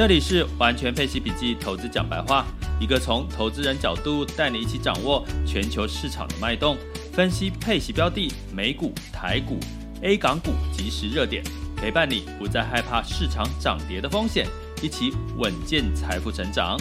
[0.00, 2.46] 这里是完全配息笔记投资讲白话，
[2.80, 6.74] 一个从投资人角度带你一起掌握全球市场的脉动，
[7.12, 9.58] 分析配息标的、美股、台股、
[10.00, 11.44] A 港股即时热点，
[11.76, 14.46] 陪伴你不再害怕市场涨跌的风险，
[14.82, 16.80] 一起稳健财富成长。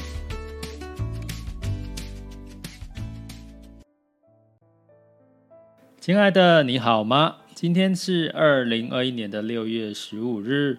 [6.00, 7.36] 亲爱的，你好吗？
[7.54, 10.78] 今天是二零二一年的六月十五日。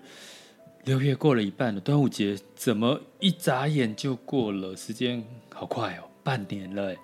[0.85, 4.75] 六月过了一半了，端午节怎么一眨眼就过了？
[4.75, 6.97] 时间好快哦，半年了，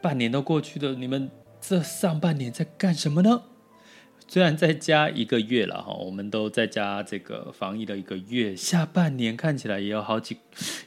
[0.00, 0.94] 半年都过去了。
[0.94, 1.28] 你们
[1.60, 3.42] 这上半年在干什么呢？
[4.28, 10.36] 虽然在家一个月了哈，我们都在家这个防疫的一个月，下半年看起来也有好几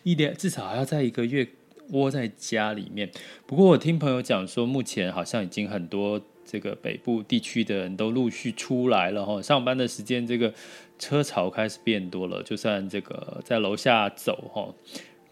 [0.04, 1.46] 一点，至少还要在一个月
[1.90, 3.12] 窝在家里面。
[3.46, 6.22] 不过我听朋友讲说，目前好像已经很多。
[6.44, 10.54] 这个北部地区的人都陆续出来了哈，上班的时间这个
[11.02, 14.72] 车潮开始变多了，就算这个在楼下走哈，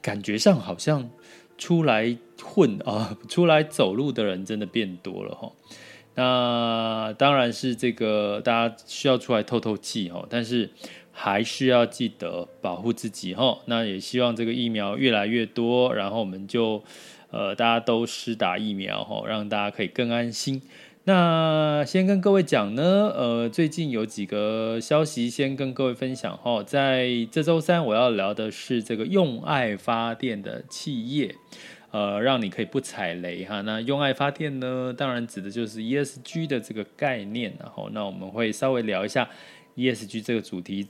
[0.01, 1.07] 感觉上好像
[1.59, 5.51] 出来混啊， 出来走路的人真的变多了哈。
[6.15, 10.67] 那当然是这个大家需要出来透透气哈，但是
[11.11, 13.59] 还是要记得保护自己哈。
[13.65, 16.83] 那也希望这个疫苗越来越多，然后我们就
[17.29, 20.59] 呃大家都施打疫苗哈，让大家可以更安心。
[21.09, 22.83] 那先跟各位讲呢，
[23.15, 31.33] 呃，最近有几个消息先跟各位分享哈，在这周三我要聊的是这个用爱发电的企业，
[31.89, 33.61] 呃，让你可以不踩雷哈。
[33.61, 39.27] 那用爱发电呢，当然指的就是 ESG 的这个概念，然后那我们会稍微聊一下
[39.77, 40.89] ESG 这个主题。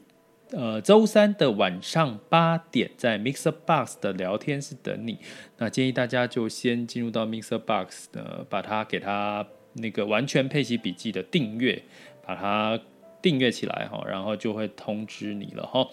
[0.52, 5.20] 呃，周三的晚上八点，在 Mixer Box 的聊天室等你。
[5.60, 9.48] 那建议大家就先进入到 Mixer Box 的，把它给它。
[9.80, 11.82] 那个完全配息笔记的订阅，
[12.26, 12.80] 把它
[13.22, 15.88] 订阅起来哈，然后就会通知你了哈。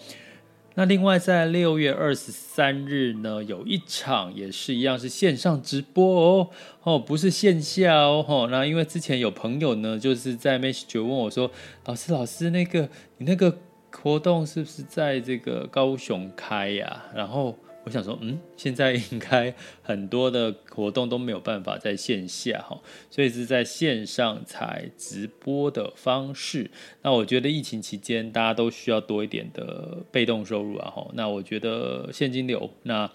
[0.75, 6.49] 那另外在六月二十三日呢，有一场也是一样是线上直播哦，
[6.83, 11.51] 哦不是线下哦，那因为之前有朋友呢，就是在 Message 问我说，
[11.85, 12.87] 老师老师那个
[13.17, 13.57] 你那个
[13.91, 17.05] 活动是不是在这个高雄开呀？
[17.15, 17.57] 然后。
[17.87, 22.77] 我想说，嗯，现在应该很多的活动都没有办法在线下哈，
[23.09, 26.69] 所以是在线上采直播的方式。
[27.01, 31.09] 那我觉得疫情期间大家都需要多一点的被动收入啊哈。
[31.13, 33.09] 那我觉得现金流，那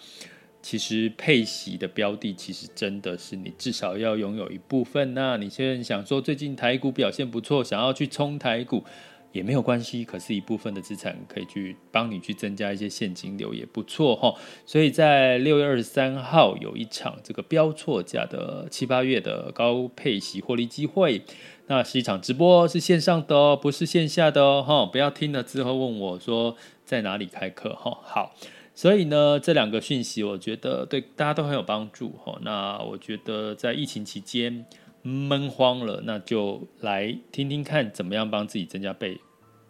[0.63, 5.13] 其实配息的标的，其实真的是你至少要拥有一部分。
[5.13, 8.83] 那你现在想说最近台股表现不错，想要去冲台股。
[9.33, 14.35] 也没有关系，可是一部分的资产可以去帮你去增加一些现金流，也不错哈。
[14.67, 21.23] 所以在六月二十三号有一场这个标错价的七八月的高配息获利机会，
[21.67, 24.87] 那是一场直播，是线上的哦，不是线下的哦哈。
[24.87, 26.55] 不要听了之后问我说
[26.85, 27.99] 在哪里开课哈。
[28.05, 28.35] 好，
[28.75, 32.39] 所以呢这两个讯息我觉得对大家都很有帮助哈。
[32.43, 34.67] 那我觉得在疫情期间。
[35.03, 39.21] 闷慌了，那就来听听看怎么样帮自己增加被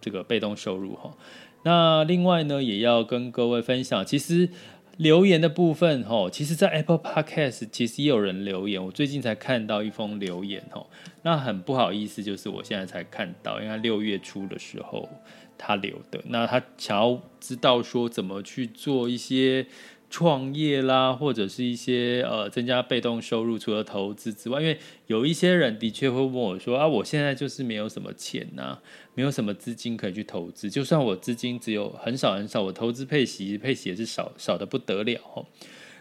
[0.01, 1.17] 这个被动收入哈。
[1.65, 4.51] 那另外呢，也要跟各位分享，其实
[4.99, 10.87] 留言的部分哈，其实，在 Apple Podcast 其实也有人留言，我最近才看到一封留言哈。
[11.23, 15.09] 那很不好意思，就是我现在才看到，因为六月初的时候
[15.57, 19.67] 他留的，那他想要知道说怎么去做一些。
[20.13, 28.79] 创业啦，或者是一些呃增加被动收入，除了投资之外，因为有一些人的确会问我说啊，我现在就是没有什么钱呐、
[29.15, 35.47] 没有什么资金可以去投资，就算我资金只有很少很少，我投资配息配息也是少少的不得了，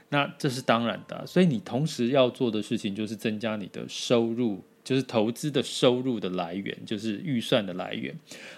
[0.09, 8.13] 那这是当然的，所以你同时要做的事情就是增加你的收入，就是投资的收入的来源，就是预算的来源。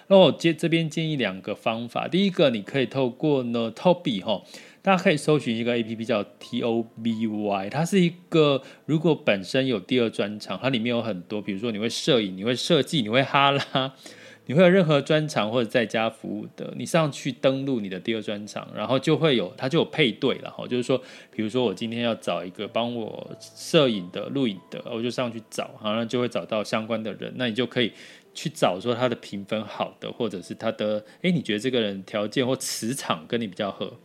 [0.07, 4.42] 那我接这边建议两个方法，第一个你可以透过呢 Toby 哈。
[4.83, 13.94] 大家可以搜寻一个 A P P 叫 T O B Y，它是一个如果本身有第二专长，它里面有很多，比如说你会摄影、你会设计、你会哈拉，
[14.45, 21.01] 你会有任何专长或者在家服务的，你上去登录你的第二专长，然后就会有它就有配对了哈，就是说，
[21.31, 27.94] 比如说我今天要找一个帮我摄影的、录影的，我就上去找，好像就会找到相关的人，那你就可以。
[28.36, 33.95] 去找说他的评分好的，或者是他的哎，你觉得这个人条件或磁场跟你比较合，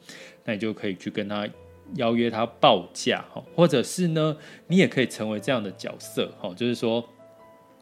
[0.48, 1.46] 那你就可以去跟他
[1.96, 4.34] 邀约他报价哈，或者是呢，
[4.68, 7.06] 你也可以成为这样的角色哈，就是说。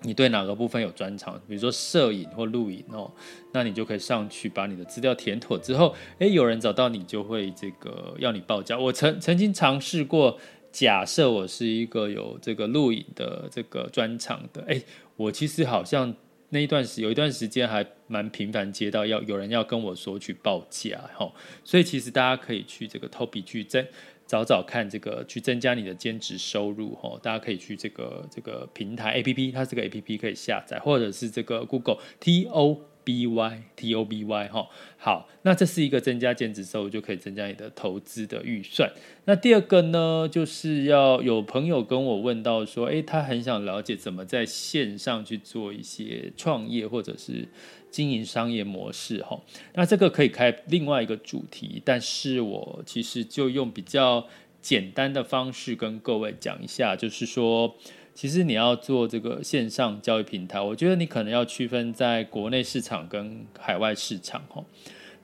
[0.03, 3.11] 你对哪个部分有专长，比如说摄影或录影哦，
[3.53, 8.79] 那你就可以上去把你的资料填妥之后，诶，有人找到你就会这个要你报价。
[8.79, 10.39] 我曾曾经尝试过，
[10.71, 14.85] 假设我是一个有这个录影的这个专长的，诶，
[15.17, 16.15] 我其实好像
[16.51, 21.33] 那一段时有一段时间还蛮频繁接到要有人要跟我索取报价哈，
[21.65, 23.87] 所以其实大家可以去这个 Toby 去增。
[24.29, 34.25] 找找看，这个去增加你的兼职收入哈，大家可以去这个这个平台 A P P，它这个 A P P 可以下载，或者是这个 Google T O B Y T O B
[34.25, 34.69] Y 哈。
[34.99, 38.91] 好，那这是一个增加兼职收入，就可以增加你的投资的预算。
[39.27, 47.49] 那第二个呢，就是要有朋友跟我问到说，诶，他很想了解怎么在线上去做一些创业，或者是。
[47.89, 49.41] 经营商业模式，哈，
[49.73, 54.27] 那这个可以开另外一个主题，但是我其实就用比较
[54.61, 57.75] 简单的方式跟各位讲一下，就是说，
[58.17, 64.65] 其实你要做这个线上交易平台，我觉得你可能要区分在国内市场跟海外市场，哈。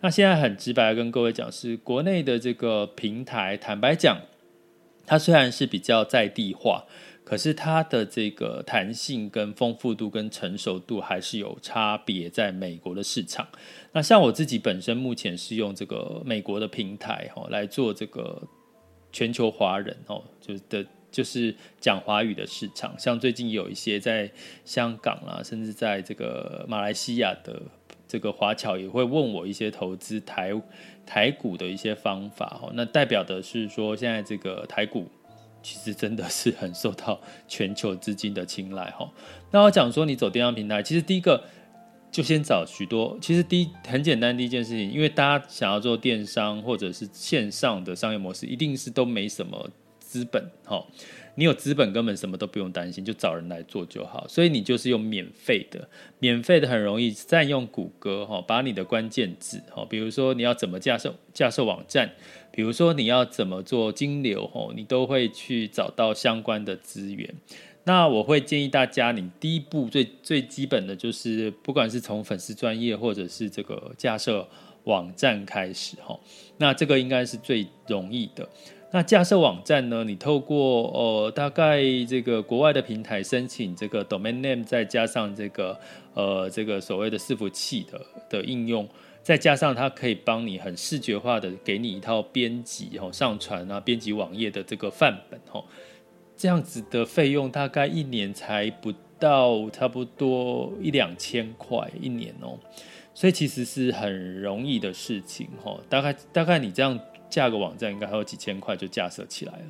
[0.02, 4.20] 那现在很直白的跟各位讲，是国内的这个平台，坦白讲，
[5.06, 6.84] 它虽然是比较在地化。
[7.24, 13.48] 可是它的这个弹性、跟丰富度、跟成熟度还是有差别，在美国的市场。
[13.92, 18.42] 那像我自己本身目前是用这个美国的平台哈来做这个
[19.12, 22.92] 全球华人哦，就的就是讲华语的市场。
[22.98, 24.28] 像最近有一些在
[24.64, 27.62] 香港啦，甚至在这个马来西亚的
[28.08, 30.50] 这个华侨也会问我一些投资台
[31.06, 32.72] 台股的一些方法哈。
[32.74, 35.08] 那代表的是说，现在这个台股。
[35.64, 39.08] 其实真的是很受到全球资金的青睐哈。
[39.52, 41.44] 那我讲说，你走电商平台，其实第一个
[42.10, 43.16] 就先找许多。
[43.22, 49.70] 其实第一很简单，第一件事情，因为大家想要做电商或者是线上的商业模式，一定是都没什么
[50.12, 50.86] 资本哈。
[51.34, 54.28] 你有资本，根本什么都不用担心，就找人来做就好。
[54.28, 55.88] 所以你就是用免费的，
[56.18, 62.10] 免费的很容易占用谷歌哈，把你的关键字哈，比如说你要怎么架设架设网站，
[62.50, 67.34] 比如说你要怎么做金流哈，你都会去找到相关的资源。
[67.84, 74.46] 那我会建议大家，你第一步最最基本的就是，不管是从粉丝专业或者是这个架设
[74.84, 76.20] 网站开始哈，
[76.58, 78.46] 那这个应该是最容易的。
[78.94, 80.04] 那架设网站呢？
[80.04, 85.80] 你透过呃大概这个国外的平台申请这个 domain name，再加上这个
[86.12, 87.98] 呃这个所谓的伺服器的
[88.28, 88.86] 的应用，
[89.22, 95.64] 再加上它可以帮你很视觉化的给你一套编辑哦上传啊编辑网页的这个范本哦，
[96.36, 102.58] 这样子的费用大概一年才不到差不多一两千块一年哦，
[103.14, 107.00] 所以其实是很容易的事情哦，大概大概你这样。
[107.32, 109.64] 架个网站应该还有几千块就架设起来了，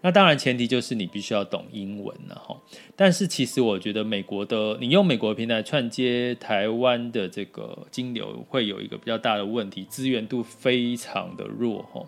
[0.00, 2.58] 那当然前提就是你必须要懂英文了哈。
[2.96, 12.02] 但是其实我觉得美国的你用美国平台串接台湾的这个金流会有一个比较大的问题，资源度非常的弱哈。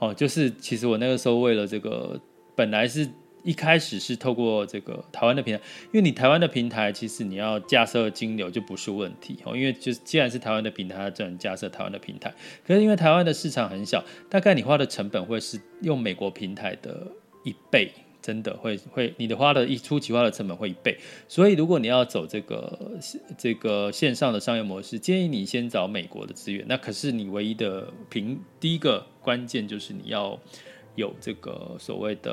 [0.00, 2.20] 哦，就是其实我那个时候为了这个
[2.56, 3.08] 本来是。
[3.44, 12.34] 一开始是透过这个台湾的平台，因为你台湾的平台其实你要架设金流就不是问题哦，因为就是既然是台湾的平台，它只能架设台湾的平台。
[12.66, 17.06] 可是因为台湾的市场很小，大概你花的成本会是用美国平台的
[17.44, 20.96] 一倍，真的会会你的花的一初期花的成本会一倍。
[21.28, 22.98] 所以如果你要走这个
[23.36, 26.64] 这个线上的商业模式，建议你先找美国的资源。
[26.66, 30.40] 那可是你唯一的平第一个关键就是你要。
[30.94, 32.32] 有这个所谓的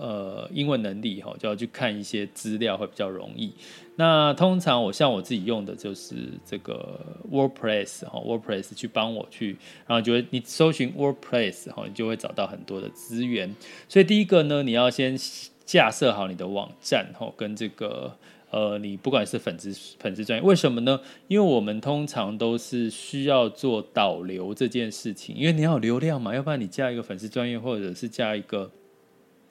[0.00, 3.52] 呃英文能力哈，就要去看一些资料会比较容易。
[3.96, 6.14] 那通常我像我自己用的就是
[6.44, 6.98] 这个
[7.30, 13.54] WordPress 哈，WordPress 去帮我去，然后就会你搜寻 WordPress 哈，你就会找到很多的资源。
[13.88, 15.16] 所以第一个呢，你要先
[15.64, 18.16] 架设好你的网站哈，跟这个。
[18.52, 21.00] 呃，你不管是粉丝粉丝专业，为什么呢？
[21.26, 28.70] 因为我们通常都是需要做导流这件事情，因为你要流量嘛，要不然你加一个粉丝专业，或者是加一个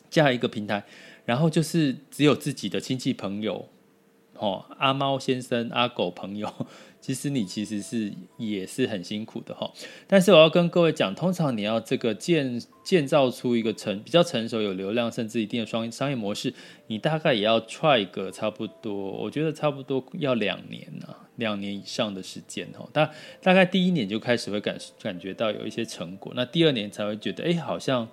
[0.08, 0.84] 加一个平台，
[1.26, 3.68] 然后就是只有自己的亲戚朋友，
[4.42, 6.52] 哦，阿猫先生、阿狗朋友。
[7.00, 9.72] 其实你其实是也是很辛苦的哈，
[10.06, 16.54] 但是我要跟各位讲，通常你要这个建建造出一个成比较成熟、有流量，甚至一定的商商业模式，
[16.86, 21.08] 你大概也要 try 个差不多，我觉得差不多要两年呢，
[21.38, 22.88] 两年以上的时间哈。
[22.94, 23.10] 大
[23.42, 28.08] 大概第一年就开始会感感觉到有一些成果，那第二年才会觉得，哎，好像。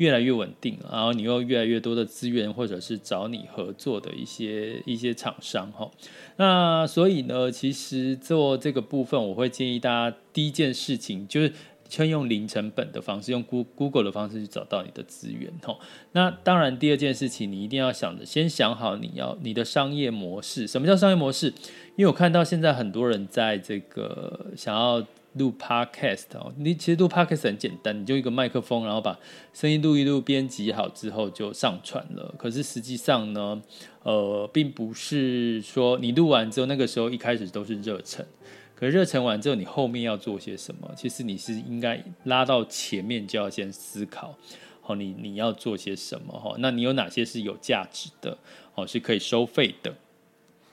[0.00, 5.90] 越来越稳定，然后你又越来越多的资源，或者是找你合作的一些一些厂商哈。
[6.36, 11.52] 那所以呢，其实做这个部分，我会建议大家第一件事情就是。
[11.90, 15.80] 先用零成本的方式，用 Google 的方式去找到你的资源吼。
[16.12, 20.68] 那当然，第二件事情你一定要想的，先想好你要你的商业模式。
[20.68, 21.48] 什么叫商业模式？
[21.96, 25.04] 因为我看到现在很多人在这个想要
[25.34, 29.18] 录 Podcast 哦，你其实录 Podcast 很简单，你就一个麦克风，然后把
[29.52, 32.34] 声音录一录，编辑好之后就上传了。
[32.36, 33.62] 可是实际上呢，
[34.02, 38.26] 呃，并不是说你录完之后，那个时候一开始都是热忱。
[38.74, 40.90] 可热忱完之后，你后面要做些什么？
[40.96, 44.34] 其实你是应该拉到前面就要先思考，
[44.80, 46.32] 好，你你要做些什么？
[46.32, 48.38] 哈，那你有哪些是有价值的？
[48.74, 49.94] 哦，是可以收费的。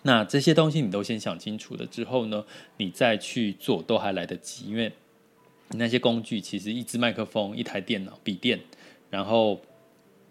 [0.04, 2.46] 那这些东西你都先想清楚了之后呢，
[2.78, 4.92] 你再去做都还来得及，因为
[5.72, 8.60] 那些工具其实一支麦克风、一台电脑、笔电，
[9.10, 9.60] 然后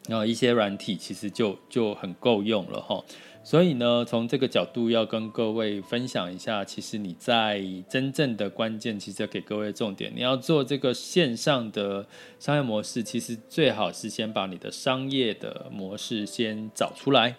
[0.08, 3.04] 然后一些软体，其实就就很够用了哈。
[3.44, 12.04] 所以呢，从这个角度要跟各位分享一下，其实你在真正的关键，其实要给各位重点，你要做这个线上的
[12.40, 17.37] 商业模式，其实最好是先把你的商业的模式先找出来，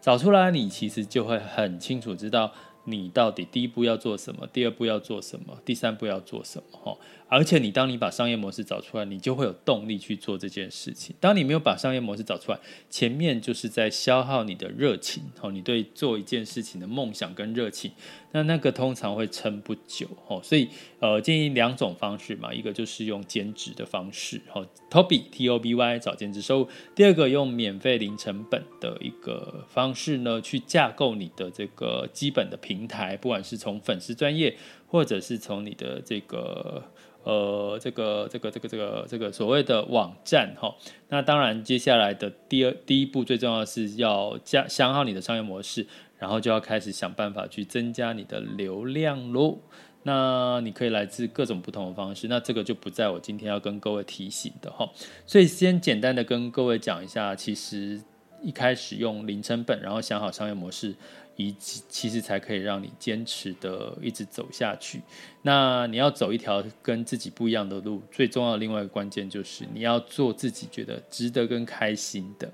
[0.00, 2.52] 找出来，你其实就会很清楚知道
[2.84, 6.96] 你到底第一步要做什么，第二步要做什么，第三步要做什么，哈。
[7.30, 11.14] 而且你当你把商业模式找出来，你就会有动力去做这件事情。
[11.20, 17.92] 当你没有把商业模式找出来，前面就是在消耗你的热情，哦，你对做一件事情的梦想跟热情，
[18.32, 20.68] 那那个通常会撑不久，哦，所以
[21.00, 34.56] 呃建议两种方式嘛，一个就是用兼职的方式，哦，Toby T O B Y 找兼职收入；第二个用免费零成本的一个方式呢，去架构你的这个基本的平台，不管是从粉丝专业，
[34.86, 36.82] 或者是从你的这个。
[37.24, 40.74] 呃，这个这个这个这个这个所谓的网站哈，
[41.08, 45.86] 那当然接下来的第二第一步最重要的是要加想好你的商业模式，
[46.18, 49.58] 然后就要开始想办法去增加你的流量喽。
[50.02, 54.90] 那你可以来自各种不同的方式，那这个就不在我今天要跟各位提醒的哈。
[55.26, 58.00] 所以先简单的跟各位讲一下，其实
[58.42, 60.94] 一开始用零成本，然后想好商业模式。
[61.40, 65.00] 以及其实才可以让你坚持的一直走下去。
[65.42, 72.50] 那你要走一条跟自己不一样的路，最重要的另外一个关键就是你要做自己觉得值得跟开心的。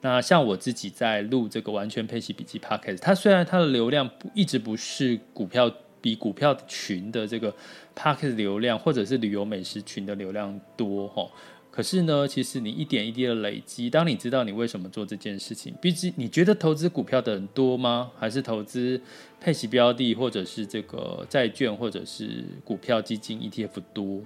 [0.00, 5.68] 那像我自己在录这个完全配息笔记 Podcast，它虽然它的流量不一直不是股票
[6.00, 7.52] 比股票群的这个
[7.96, 11.28] Podcast 流量，或者是旅游美食群的流量多哈。
[11.70, 18.10] 可是呢，其实你一点一滴的累积，当你知道你为什么做这件事情，毕竟你觉得投资股票的人多吗？
[18.18, 19.00] 还是投资
[19.40, 24.20] 配息标的，或者是这个债券，或者是股票基金 ETF 多？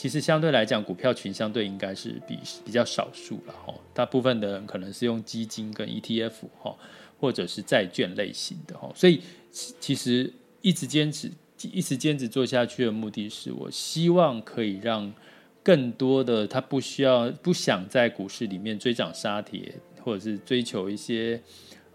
[0.00, 3.74] 其实相对来讲，股票群相对应该是比比较少数了哈。
[3.92, 6.74] 大部分的人可能是用基金跟 ETF 哈，
[7.18, 8.90] 或者是债券类型的哈。
[8.94, 11.30] 所以其实一直坚持，
[11.70, 15.12] 一直坚持做下去的目的是我希望可以让。
[15.62, 21.38] 更多的他不需要不想在股市里面追涨杀跌，或者是追求一些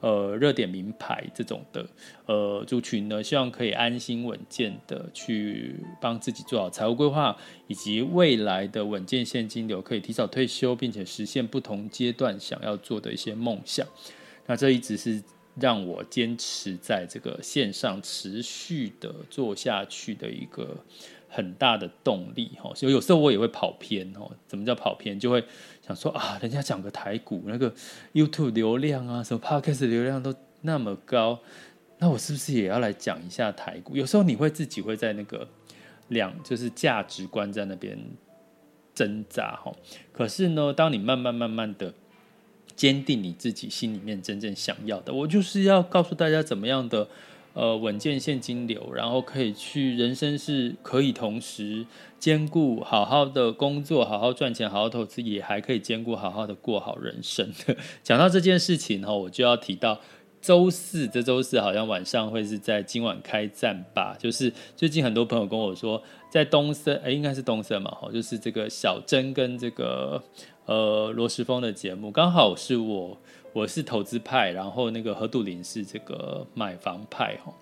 [0.01, 1.87] 呃热点名牌这种的
[2.25, 7.35] 呃族群呢，希望可以安心稳健的去帮自己做好财务规划，
[7.67, 13.87] 以及未来的稳健现金流，可以提早退休，并且实现不同阶段想要做的一些梦想。
[14.45, 15.23] 那这一直是
[15.59, 20.77] 让我坚持在这个线上持续的做下去的一个。
[21.27, 24.31] 很大的动力哈，所以有时候我也会跑偏哦。
[24.47, 25.19] 怎么叫跑偏？
[25.19, 25.43] 就会
[25.85, 27.71] 想说啊，人家讲个台股那个
[28.13, 31.39] YouTube 流量啊，什么 Podcast 流量都那么高，
[31.99, 33.95] 那我是不是也要来讲一下台股？
[33.95, 35.47] 有时候你会自己会在那个
[36.07, 37.97] 两就是价值观在那边
[38.93, 39.71] 挣扎哈。
[40.11, 41.93] 可是呢，当你慢慢慢慢的
[42.75, 47.07] 坚定你自己心里面真正想要的，我就是要告诉大家怎么样的。
[47.55, 51.85] 呃，稳健现金流，然后可以去人生是可以同时
[52.19, 57.77] 兼顾好好的工作，好好赚钱，好好投资，也还可以兼顾好好的过好人生的。
[58.03, 60.01] 讲到这件事情哈，我就要提到
[60.41, 64.17] 周四，这周四好像晚上会是在今晚开战吧？
[64.19, 70.21] 就是最近很多朋友跟我说，在东森，哎，应该是东森嘛，哈，就是这个小珍跟这个
[70.65, 73.17] 呃罗时丰的节目，刚好是我。
[73.55, 77.53] 我是投资派，然后那个何杜林是这个买房派哈，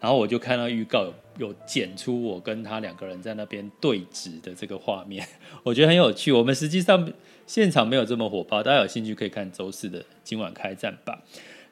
[0.00, 1.14] 然后我就看到预告有
[1.46, 5.24] 有剪出我跟他两个人在那边对峙的这个画面，
[5.62, 6.32] 我觉得很有趣。
[6.32, 7.12] 我们实际上
[7.46, 11.22] 现场没有这么火爆，大家有兴趣可以看周四的今晚开战吧。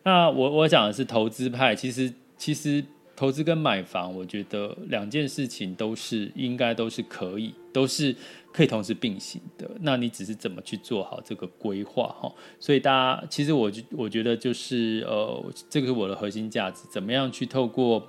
[0.05, 2.85] 那我我讲的是投资派，其实其实
[3.17, 8.15] 投资跟买房，我觉得两件事情都是应该都是可以，都是
[8.53, 9.71] 可以同时并行的。
[9.81, 12.33] 那你只是怎么去做好这个规划哈？
[12.59, 18.09] 所以大家其实我我觉得就是呃，这个是我的核心价值，怎么样去透过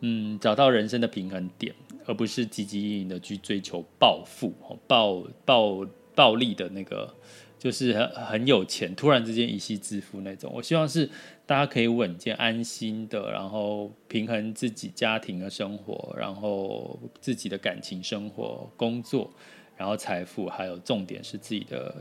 [0.00, 1.74] 嗯找到人生的平衡点，
[2.06, 4.54] 而不是汲汲营营的去追求暴富、
[4.86, 7.14] 暴暴暴利的那个。
[7.62, 10.50] 就是很很有钱，突然之间一夕致富那种。
[10.52, 11.08] 我希望是
[11.46, 19.32] 大家可以稳健安心的，然后平衡自己家庭的生活，然后自己的感情生活、工作。
[19.82, 21.92] 然后财富，还有重点是自己的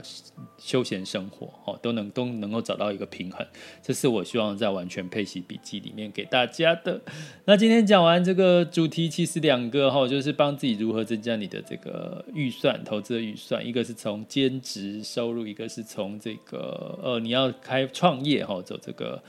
[0.60, 3.44] 休闲生活，哦，都能都能够找到一个平衡，
[3.82, 7.02] 这是我希望在完全配息笔记里面给大家的。
[7.46, 19.20] 那今天讲完这个主题，其实两个哈，就是帮自己如何增加你的这个预算，投资的预算，一个是从兼职收入，一个是从这个呃你要开创业哈，走这个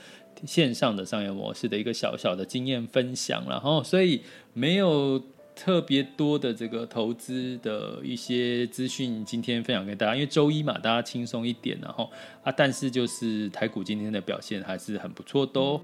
[0.45, 4.21] 线上的商业模式的一个小小的经验分享，然后所以
[4.53, 5.19] 没有。
[5.63, 10.13] 特别多的这个投资的一些资讯，今天分享给大家。
[10.13, 12.11] 因为周一嘛，大家轻松一点，然后
[12.43, 15.79] 啊，但是就是台股今天的表现还是很不错的哦。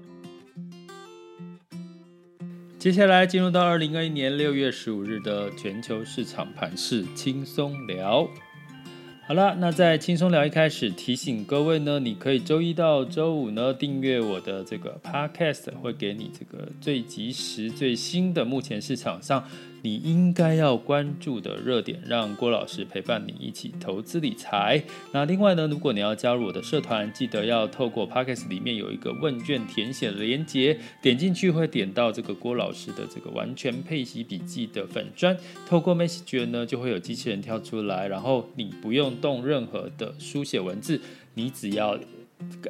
[2.78, 8.28] 接下来进入到二零二一年六月十五日的全球市场盘势轻松聊。
[9.26, 19.42] 好了，那在轻松聊一开始提醒各位呢，你可以周一到周五呢订阅我的这个 Podcast，会给你这个最及时、最新的目前市场上。
[19.82, 24.82] 你应该要关注的热点，让郭老师陪伴你一起投资理财。
[25.12, 41.00] 那另外呢，如果你要加入我的社团，记得要透过 Podcast 里面有一个问卷填写的连接，点进去会点到这个郭老师的这个完全配息笔记的粉专，透过 Message 呢就会有机器人跳出来，然后你不用动任何的书写文字，
[41.34, 41.98] 你只要。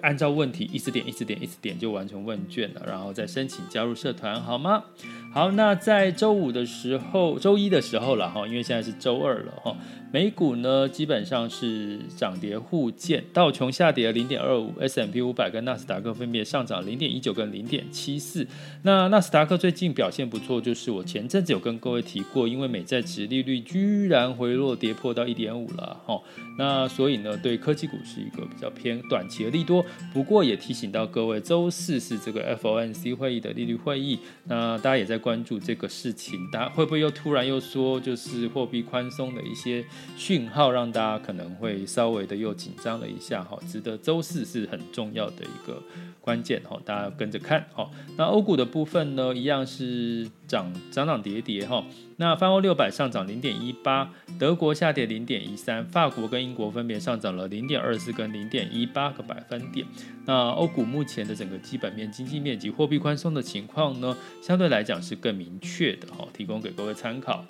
[0.02, 4.84] 按照问题一直点一直点一直点就完成问卷了，然后再申请加入社团，好吗？
[5.32, 9.76] 好，那在周五的时候，周一的时候了哈，因为现在是周二了哈。
[10.12, 18.44] 美股呢，基本上是涨跌互见，道琼下跌零点二五，S M P 五百跟纳斯达克分别上涨零点一九跟零点七四。
[18.82, 26.20] 那纳斯达克最近表现不错，就是我前阵子有跟各位提过，因为美债殖利率居然回落跌破到一点五了哈。
[26.58, 29.84] 那所以呢，对科技股是一个比较偏短期的利多。
[30.12, 39.84] 不过也提醒到各位，周四是这个 FOMC 会议的利率会议，那大家也在关注这个事情，大家会不会又突然又说就是货币宽松的一些。
[40.16, 45.82] 讯号让大家可能会稍微的又紧张了一下哈，值得周四是很重要的一个
[46.20, 47.88] 关键哈，大家跟着看哈。
[48.16, 51.84] 那欧股的部分呢，一样是涨涨涨跌跌哈。
[52.20, 59.86] 那泛欧六百上涨零点一八，德国下跌零点一三，法国跟英国分别上涨了零点二四跟零点一八个百分点。
[60.26, 67.42] 那欧股目前的整个基本面、经济面及货币宽松的情况呢，相对来讲是更明确的哈，提供给各位参考。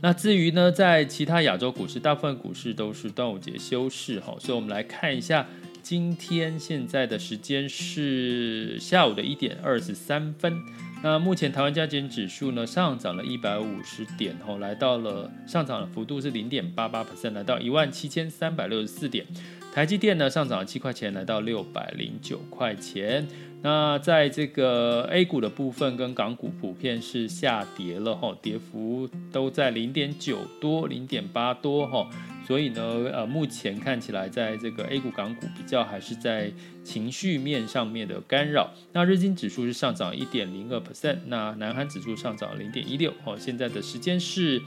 [0.00, 5.46] 那至于呢，在其他亚洲股市，大部分股市都是端午节休市哈，所以我们来看一下，
[5.80, 10.60] 今天现在的时间是下午的一点二十三分。
[11.02, 19.24] 那目前台湾加减指数呢，上涨了一百五十点吼，来到了上涨的幅度是零点八八 percent，来到一万七千三百六十四点。
[19.72, 23.26] 台积电呢，上涨了七块钱，来到六百零九块钱。
[23.62, 32.08] 那在这个 A 股的部分跟港股普遍是下跌了哈，跌幅都在零点九多、零点八多哈，
[32.46, 36.50] 所以呢，呃，目前看起来在这个 A 股、港股比较还是在
[36.82, 38.70] 情绪面上面的干扰。
[38.94, 44.62] 那日经指数是上涨一点零二 percent，那南韩指数上涨零点一六，哦，现在的时间是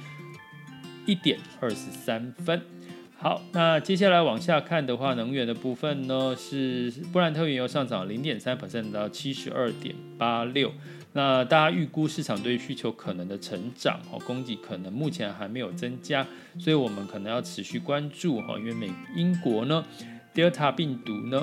[1.07, 2.61] 一点二十三分。
[3.23, 10.69] 好，那接下来往下看的话，能源的部分呢，是布兰特原油上涨零点三 percent 到七十二点八六。
[11.13, 16.27] 那大家预估市场对需求可能的成长，哦，供给可能目前还没有增加，
[16.59, 19.85] 所以我们可能要持续关注哈，因为美英国呢
[20.35, 21.41] ，Delta 病毒呢。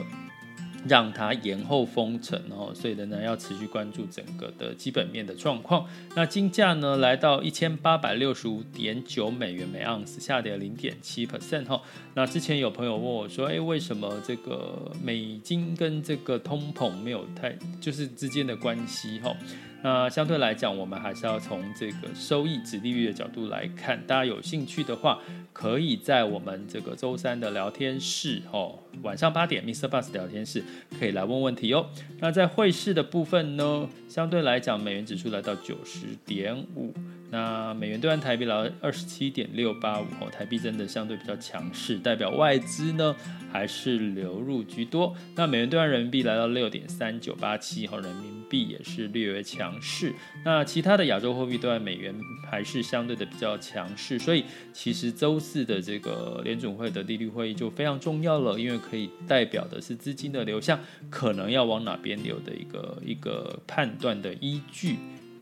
[0.88, 5.86] 让它延后封城哦，所以仍然要持续关注整个的基本面的状况。
[6.16, 11.80] 那金价呢，来到一千八百六十五点九美元每盎司，下跌零点七 percent 哈。
[12.14, 19.34] 那之前有朋友问我说，哎，为什么这个美金跟这个通膨没有太就是之间的关系哈？
[19.82, 23.98] 那相对来讲，我们还是要从这个收益、指利率的角度来看。
[24.06, 25.18] 大家有兴趣的话，
[25.52, 29.88] 可以在我们这个周三的聊天室哦，晚上八点，Mr.
[29.88, 30.62] Bus 聊天室
[30.98, 31.86] 可以来问问题哦。
[32.18, 36.92] 那在汇市的部分呢，相对来讲，美元指数来到九十点五。
[37.30, 43.14] 那美元兑换台币来到二十七点六八五哦，台币真的相对比较强势，代表外资呢
[43.52, 45.14] 还是流入居多。
[45.36, 50.12] 那美元兑换人民币来到六点三九八七哦，人民币也是略微强势。
[50.44, 52.12] 那其他的亚洲货币兑换美元
[52.50, 64.96] 还是相对的比较强势，所以其实周四的这个联总会的利率会议就非常重要了，因为可以代表的是资金的流向可能要往哪边流的一个一个判断的依据。